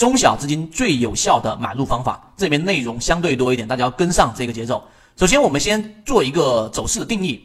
[0.00, 2.32] 中小资金最有效的买入方法。
[2.34, 4.82] 这里面内容相对多一点，大家要跟上这个节奏。
[5.14, 7.38] 首先，我们先做一个走势的定义，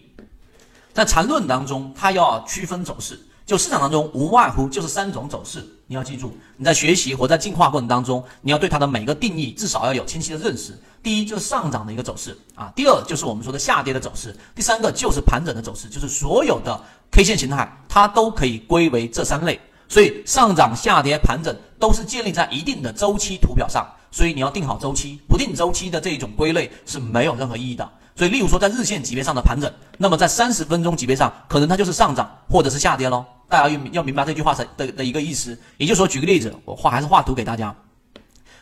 [0.94, 3.20] 在缠论当中，它要区分走势。
[3.46, 10.80] 就市场当中无外乎就是三种走势，你要记住，你在学习或在进化过程当中，你要对它的每个定义至少要有清晰的认识。
[11.04, 16.82] 第一就是上涨的一个走势啊，第二就是我们说的下跌的走势，第三个就是盘整的走势，就是所有的
[17.12, 19.60] K 线形态它都可以归为这三类。
[19.88, 27.88] 所以上涨、下跌、盘整都是建立在一定的周期图表上，所以你要定好周期，不定周期的这种归类是没有任何意义的。
[28.18, 33.26] 所以，例如说在日线级别上的盘整，那么在三十分钟级别上，可能它就是上涨或者是下跌喽。
[33.50, 37.76] 大家要要明白这句话的的一个意思，也就是说，举个例子，我画还是画图给大家。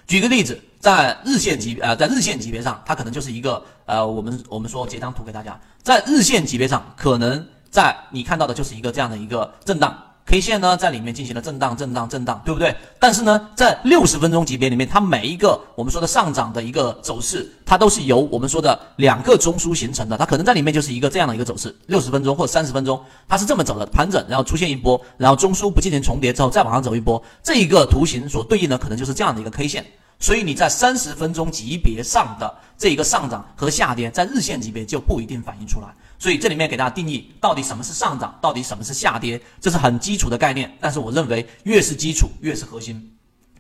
[0.08, 9.96] 举个例子，在日线级呃，在日线级别上，它可能就是一个呃，我们我们说截张图给大家，在日线级别上，可能在你看到的就是一个这样的一个震荡。
[10.34, 12.76] K 线呢，在里面进行了震荡、震荡、震荡，对不对？
[12.98, 20.18] 但是呢，在六十分钟级别里面，它每一个我们说的上涨的一个走势，它都是由我们说的两个中枢形成的。
[20.18, 27.24] 它可能在里面就是一个这样的一个走势，六十分钟或三十分钟，它是这么走的：盘整，然后出现一波，然后中枢不进行重叠之后，再往上走一波。
[27.44, 29.86] 这一个图形所对应的可能就是这样的一个 K 线。
[30.20, 35.88] 所以你在三十分钟级别上的这一个上涨和下跌，在日线级别就不一定反映出来。
[36.20, 40.72] 所以这里面给大家定义，到底什么是上涨，到底什么是下跌，这是很基础的概念。
[40.80, 43.12] 但是我认为越是基础越是核心。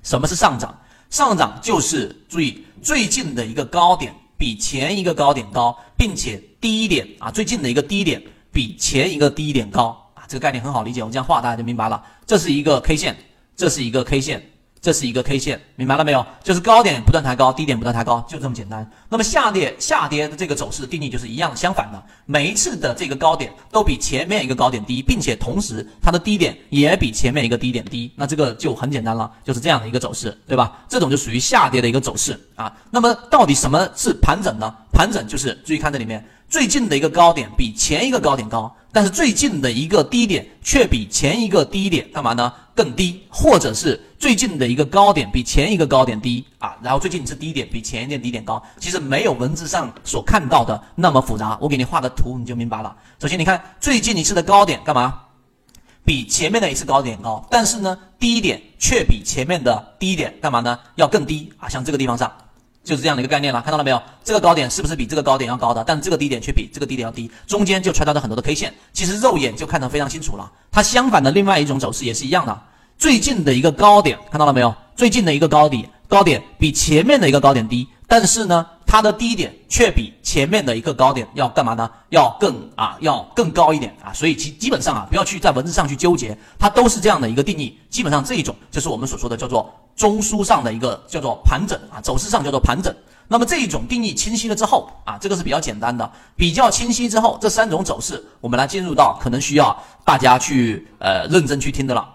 [0.01, 0.77] 什么是上涨？
[1.09, 12.03] 上涨就是注意最近的一个高点比前一个高点高，并且低点啊最近的一个低点比前一个低点高啊，这个概念很好理解，我这样画大家就明白了。
[12.25, 13.17] 这是一个 K 线，
[13.55, 14.52] 这是一个 K 线。
[14.83, 16.25] 这是一个 K 线，明白了没有？
[16.43, 18.85] 就是高点不断抬高，低点不断抬高，就这么简单。
[19.07, 30.83] 那么下跌下跌的这个走势定义就是一样相反的，每一次的这个高点都比前面一个高点低，并且同时它的低点也比前面一个低点低，那这个就很简单了，就是这样的一个走势，对吧？
[30.89, 32.75] 这种就属于下跌的一个走势啊。
[32.91, 34.75] 那么到底什么是盘整呢？
[34.91, 36.21] 盘整就是注意看这里面。
[36.49, 42.53] 最近的一个高点比前一个高点高，但是最近的一个低点却比前一个低点干嘛呢？
[42.75, 51.57] 更低，或者是最近的一个高点比前一个高点低啊，然后最近是低点比前一点低点高，其实没有文字上所看到的那么复杂。
[51.59, 52.95] 我给你画个图你就明白了。
[53.19, 55.13] 首先你看最近一次的高点干嘛？
[56.05, 60.79] 比前面的一次高点高，但是呢低点却比前面的低点干嘛呢？
[60.95, 62.31] 要更低啊，像这个地方上。
[62.81, 64.01] 就是这样的一个概念了，看到了没有？
[64.23, 65.83] 这个高点是不是比这个高点要高的？
[65.83, 70.49] 但这个低点却比这个低点要低，中间就穿插着很多的 K 线，其实肉眼就看得非常清楚了。
[70.71, 72.61] 它相反的另外一种走势也是一样的，
[73.03, 74.73] 最近的一个高点看到了没有？
[74.95, 78.65] 最近的一个高点，高点比前面的一个高点低，但是呢？
[78.85, 81.89] 它的低点却比前面的一个高点要干嘛呢？
[82.11, 87.77] 要更啊，要更高一点啊，所以其基本上啊，不要去在文字上去纠结，它都是这样的一个定义。
[87.89, 92.95] 基本上这一种就是我们所说的叫做中枢上的一个叫做盘整啊，走势上叫做盘整。
[93.27, 102.07] 那么这一种定义清晰了之后啊，这个是比较简单的，比较清晰之后，这三种走势我们来进入到可能需要大家去呃认真去听的了，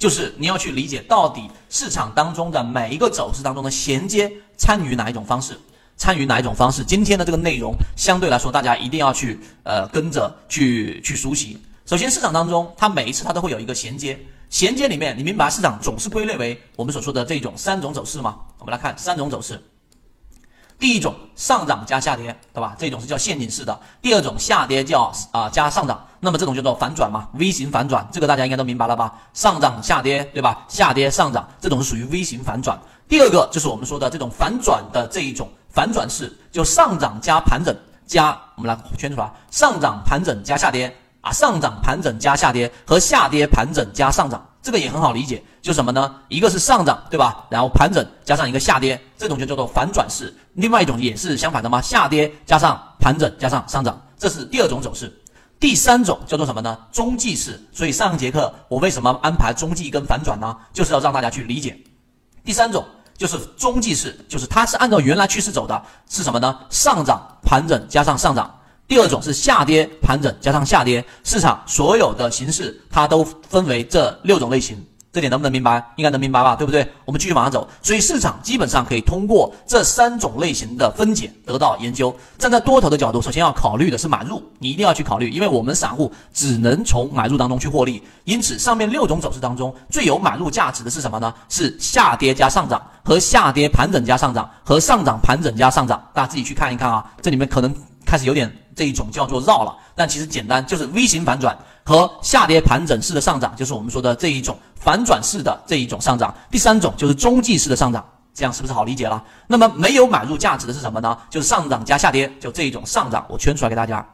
[0.00, 5.56] 就是你要去理解到底市场当中的每一个走势当中的衔接参与哪一种方式。
[5.98, 6.82] 参与哪一种方式？
[6.82, 11.60] 今天的这个内容相对来说，大家一定要去呃跟着去去熟悉。
[11.84, 14.18] 首先，市场当中它每一次它都会有一个衔接，
[14.48, 18.38] 衔接里面你明白市场总是归类为我们所说的这种三种走势吗？
[18.58, 19.62] 我们来看三种走势。
[20.80, 22.74] 第一种上涨加下跌，对吧？
[22.78, 23.78] 这种是叫陷阱式的。
[24.00, 29.14] 第二种下跌叫啊加上涨，那么这种叫做反转嘛，V 型反转，这个大家应该都明白了吧？
[29.34, 30.64] 上涨下跌，对吧？
[30.66, 32.80] 下跌上涨，这种是属于 V 型反转。
[33.06, 35.48] 第二个就是我们说的这种反转的这一种。
[35.72, 37.72] 反转式就上涨加盘整
[38.04, 46.14] 加，我们来圈出来，上涨盘整加下跌啊，上涨盘整加下跌和下跌盘整加上涨，这个也很好理解，就是什么呢？
[46.28, 47.46] 一个是上涨，对吧？
[47.48, 50.34] 然后盘整加上一个下跌，这种就叫做反转式。
[50.54, 51.80] 另外一种也是相反的吗？
[51.80, 55.10] 下跌加上盘整加上上涨，这是第二种走势。
[55.58, 56.78] 第三种叫做什么呢？
[56.92, 57.60] 中继式。
[57.72, 60.56] 所以上节课我为什么安排中继跟反转呢？
[60.72, 61.78] 就是要让大家去理解。
[62.44, 62.84] 第三种。
[63.16, 66.58] 就是中继式，就是它是按照原来趋势走的，是什么呢？
[66.70, 68.50] 上涨盘整加上上涨。
[68.90, 71.04] 第二种是下跌盘整加上下跌。
[71.22, 74.84] 市场所有的形式，它都分为这六种类型。
[75.12, 75.92] 这点能不能明白？
[75.94, 76.84] 应该能明白吧，对不对？
[77.04, 77.68] 我们继续往上走。
[77.82, 82.12] 所以市场基本上可以通过这三种类型的分解得到研究。
[82.36, 88.02] 站在多头的角度，首先要考虑的是买入，你一定要去考虑，因为我们散户只能从买入当中去获利。
[88.24, 91.32] 因此，上面六种走势当中最有买入价值的是什么呢？
[91.48, 96.04] 是下跌加上涨和下跌盘整加上涨和上涨盘整加上涨。
[96.12, 97.72] 大家自己去看一看啊，这里面可能。
[98.10, 106.34] 开始有点这一种叫做绕了，但其实简单就是 V 型反转和下跌盘整式的上涨，就是我们说的这一种反转式的这一种上涨。
[106.50, 108.04] 第三种就是中继式的上涨，
[108.34, 109.22] 这样是不是好理解了？
[109.46, 111.16] 那么没有买入价值的是什么呢？
[111.30, 114.04] 就是上涨加下跌，就这一种上涨，我圈出来给大家。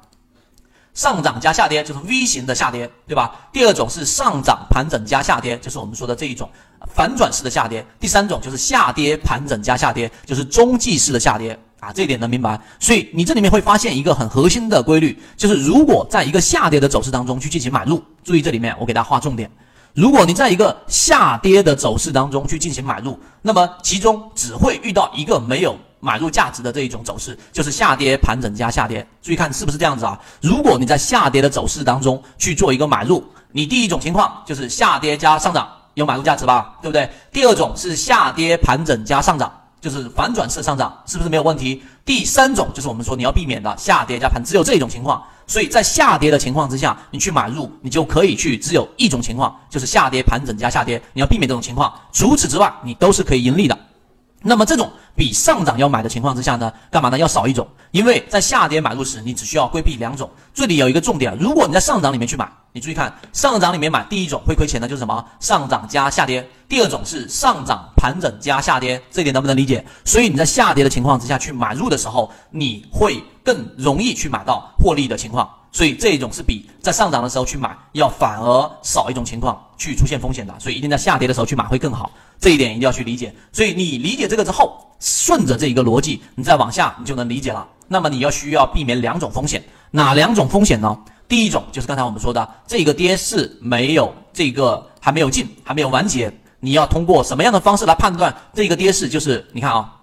[0.92, 3.48] 上涨加下跌就是 V 型的下跌，对吧？
[3.50, 6.50] 第二种是上涨盘整加下跌，就是我们说的这一种
[6.94, 7.86] 反转式的下跌。
[7.98, 12.60] 第三种就是下跌盘整加下跌，就是中继式的下跌啊，这一点能明白？
[12.78, 19.50] 所以你这里面会发现一个很核心的规律，就是如果在一个下跌的走势当中去进行买入，注意这里面我给大家划重点。
[19.94, 25.76] 如果你在一个下跌的走势当中去进行买入，那么其中只会遇到一个没有。
[25.98, 29.04] 买入价值的这一种走势，就是下跌盘整加下跌。
[29.22, 30.16] 注意看是不是这样子啊？
[30.40, 36.76] 如果你在下跌的走势当中去做一个买入，你第一种情况就是下跌加上涨，有买入价值吧？
[36.82, 37.10] 对不对？
[37.32, 39.50] 第二种是下跌盘整加上涨，
[39.86, 41.80] 就是反转式上涨，是不是没有问题？
[42.04, 45.22] 第三种就是我们说你要避免的下跌加盘，只有这种情况。
[45.46, 51.92] 所以在下跌的情况之下，你去买入，你就可以去只有一种情况，就是下跌盘整加下跌，你要避免这种情况。
[52.12, 53.78] 除此之外，你都是可以盈利的。
[54.42, 57.16] 那么这种比上涨要买的情况之下呢，干嘛呢？
[57.16, 60.28] 要少一种，因为在下跌买入时，你只需要规避两种。
[60.52, 65.24] 这里有一个重点，如果你在上涨里面去买，你注意看，上涨里面买，第一种会亏钱的，就是什么？
[65.40, 66.46] 上涨加下跌。
[66.68, 69.82] 第二种是上涨盘整加下跌，这一点能不能理解？
[70.04, 75.48] 所以你在下跌的情况之下去买入的时候，你会更容易去买到获利的情况。
[75.72, 83.34] 所以这一种是比在上涨的时候去买要反而少一种情况去出现风险的，所以一定在下跌的时候去买会更好，这一点一定要去理解。
[83.52, 87.66] 所以你理解这个之后，顺着这一个逻辑，你再往下你就能理解了。
[87.88, 90.98] 那么你要需要避免两种风险，哪两种风险呢？
[91.28, 99.08] 第一种就是刚才我们说的这个跌势没有这个还没有进，还没有完结，你要通过什么样的方式来判断这个跌势？
[99.08, 99.95] 就是你看啊。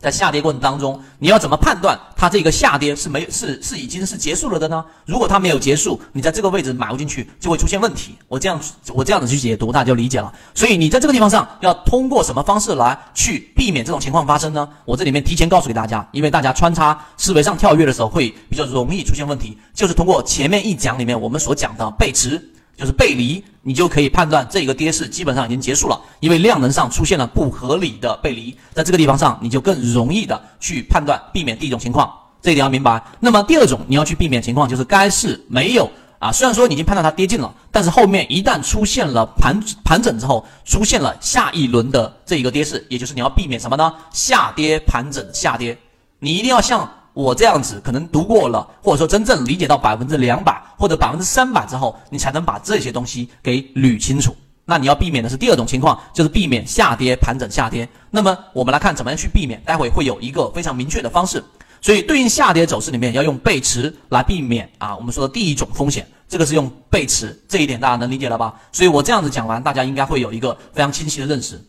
[0.00, 4.84] 在下跌过程当中，你要怎么判断它这个下跌是没是是已经是结束了的呢？
[5.04, 8.14] 如果它没有结束，你在这个位置买入进去就会出现问题。
[8.28, 8.60] 我这样
[8.94, 10.32] 我这样子去解读，大家就理解了。
[10.54, 14.68] 所以你在这个地方上要通过什么方式来去避免这种情况发生呢？
[14.84, 22.40] 我这里面提前告诉给大家，因为大家穿插思维上跳跃的时候会比较容易出现问题，就是通过前面一讲里面我们所讲的背驰。
[22.78, 32.08] 就是背离，你就可以判断这个跌势基本上已经结束了，因为量能上出现了不合理的背离，在这个地方上你就更容易的去判断避免第一种情况，
[32.40, 33.02] 这一点要明白。
[33.18, 35.90] 那么第二种你要去避免情况就是该市没有
[36.20, 43.92] 啊，虽然说你已经判断它跌进了，但是后面一旦出现了盘盘整之后，出现了下一轮的这一个跌势，也就是你要避免什么呢？
[44.12, 45.76] 下跌盘整下跌，
[46.20, 46.88] 你一定要像。
[47.18, 54.36] 我这样子可能读过了，或者说真正理解到百分之两百或者百分之三百之后，你才能把这些东西给捋清楚。
[54.64, 57.88] 那你要避免的是第二种情况，就是避免下跌盘整下跌。
[58.08, 61.42] 那么我们来看怎么样去避免，待会会有一个非常明确的方式。
[61.80, 68.54] 所以对应下跌走势里面要用背驰来避免啊，我们说的第一种风险，这个是用背驰，这一点大家能理解了吧？
[68.70, 71.60] 所以我这样子讲完，大家应该会有一个非常清晰的认识。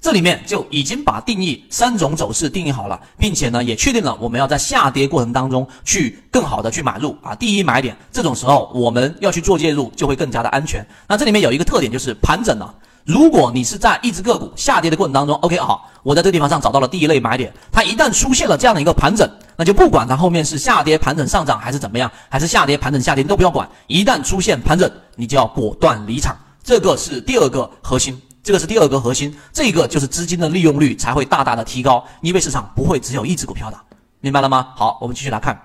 [0.00, 10.86] 这里面就已经把定义三种走势定义好了，并且呢也确定了我们要在下跌过程当中去更好的去买入啊，第一买点，这种时候我们要去做介入就会更加的安全。
[11.08, 12.72] 那这里面有一个特点就是盘整了，
[13.04, 28.20] 如果你是在一只个股下跌的过程当中，OK 好，我在这个地方上找到了第一类买点，它一旦出现了这样的一个盘整，那就不管它后面是下跌盘整上涨还是怎么样，还是下跌盘整下跌都不要管，一旦出现盘整，你就要果断离场，这个是第二个核心。
[28.46, 33.80] 这个是第二个核心，这个就是资金的利用率才会大大的提高，因为市场不会只有一只股票的，
[34.20, 34.68] 明白了吗？
[34.76, 35.60] 好，我们继续来看，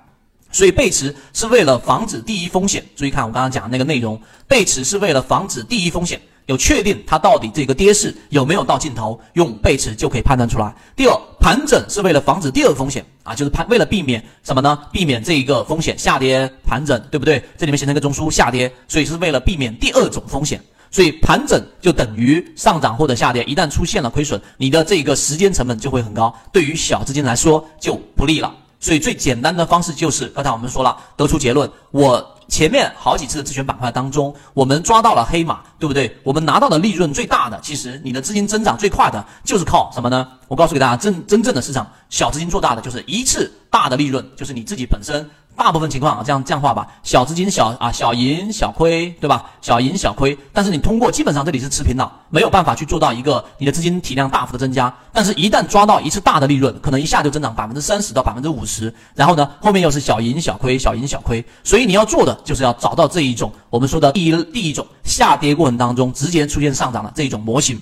[0.51, 2.83] 所以背驰是为了防止第一风险。
[2.95, 10.73] 注意看我刚刚讲的那个内容，背驰是为了防止第一风险，有确定它到底这个跌势有没有到尽头，用背驰就可以判断出来。
[10.95, 14.75] 第二，盘整是为了防止第二风险啊，就是盘为了避免什么呢？
[14.91, 17.43] 避免这一个风险下跌盘整，对不对？
[17.59, 20.59] 这里面形成一个中枢下跌，所以是为了避免第二种风险。
[20.91, 28.53] 所以盘整就等于上涨或者下跌，一旦出现了亏损，你的这个时间成本就会很高，对于小资金来说就不利了。
[28.79, 31.69] 所以最简单的方式就是刚才我们说了，得出结论。
[31.91, 36.13] 我前面好几次的自选板块当中，我们抓到了黑马，对不对？
[36.23, 40.27] 我们拿到的利润最大的，其实你的资金增长最快的，就是靠什么呢？
[40.47, 45.29] 我告诉给大家，真真正的市场小资金做大的，就是一次大的利润，就是你自己本身。
[45.61, 49.45] 大部分情况啊，这样这样画吧，小资金小啊，小盈小亏，对吧？
[49.61, 54.91] 小盈小亏，但是你通过基本上这里是持平的，没有办法去做到一个你的资金体量大幅的增加。
[55.13, 61.45] 但是，一旦抓到一次大的利润，可能一下就增长百分之三十到百分之五十，然后呢，后面又是小盈小亏，小盈小亏。
[61.63, 67.79] 所以你要做的就是要找到这一种我们说的第一第一种下跌过程当中直接出现上涨的这一种模型。